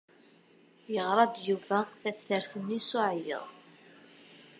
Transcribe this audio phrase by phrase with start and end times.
[0.93, 3.45] Yeɣra-d Yuba taftart-nni s uɛeyyeḍ.